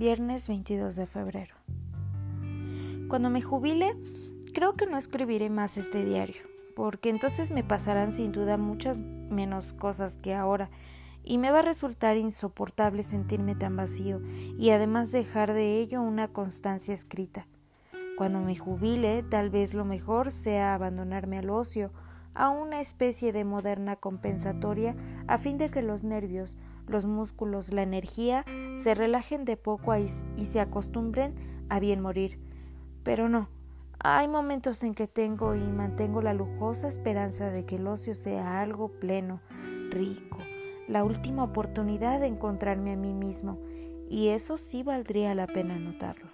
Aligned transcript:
Viernes 0.00 0.48
22 0.48 0.96
de 0.96 1.04
febrero. 1.04 1.54
Cuando 3.10 3.28
me 3.28 3.42
jubile, 3.42 3.94
creo 4.54 4.74
que 4.74 4.86
no 4.86 4.96
escribiré 4.96 5.50
más 5.50 5.76
este 5.76 6.06
diario, 6.06 6.40
porque 6.74 7.10
entonces 7.10 7.50
me 7.50 7.64
pasarán 7.64 8.10
sin 8.10 8.32
duda 8.32 8.56
muchas 8.56 9.02
menos 9.02 9.74
cosas 9.74 10.16
que 10.16 10.34
ahora, 10.34 10.70
y 11.22 11.36
me 11.36 11.50
va 11.50 11.58
a 11.58 11.68
resultar 11.68 12.16
insoportable 12.16 13.02
sentirme 13.02 13.54
tan 13.54 13.76
vacío 13.76 14.22
y 14.56 14.70
además 14.70 15.12
dejar 15.12 15.52
de 15.52 15.80
ello 15.80 16.00
una 16.00 16.28
constancia 16.28 16.94
escrita. 16.94 17.46
Cuando 18.16 18.40
me 18.40 18.56
jubile, 18.56 19.22
tal 19.22 19.50
vez 19.50 19.74
lo 19.74 19.84
mejor 19.84 20.30
sea 20.30 20.72
abandonarme 20.72 21.36
al 21.36 21.50
ocio, 21.50 21.92
a 22.32 22.48
una 22.48 22.80
especie 22.80 23.34
de 23.34 23.44
moderna 23.44 23.96
compensatoria 23.96 24.96
a 25.26 25.36
fin 25.36 25.58
de 25.58 25.68
que 25.68 25.82
los 25.82 26.04
nervios, 26.04 26.56
los 26.86 27.04
músculos, 27.04 27.72
la 27.72 27.82
energía 27.82 28.46
se 28.80 28.94
relajen 28.94 29.44
de 29.44 29.56
poco 29.56 29.94
y 29.96 30.44
se 30.46 30.60
acostumbren 30.60 31.34
a 31.68 31.80
bien 31.80 32.00
morir. 32.00 32.38
Pero 33.02 33.28
no, 33.28 33.48
hay 33.98 34.26
momentos 34.26 34.82
en 34.82 34.94
que 34.94 35.06
tengo 35.06 35.54
y 35.54 35.60
mantengo 35.60 36.22
la 36.22 36.32
lujosa 36.32 36.88
esperanza 36.88 37.50
de 37.50 37.66
que 37.66 37.76
el 37.76 37.86
ocio 37.86 38.14
sea 38.14 38.60
algo 38.60 38.88
pleno, 38.88 39.40
rico, 39.90 40.38
la 40.88 41.04
última 41.04 41.44
oportunidad 41.44 42.20
de 42.20 42.26
encontrarme 42.26 42.92
a 42.92 42.96
mí 42.96 43.12
mismo, 43.12 43.58
y 44.08 44.28
eso 44.28 44.56
sí 44.56 44.82
valdría 44.82 45.34
la 45.34 45.46
pena 45.46 45.78
notarlo. 45.78 46.28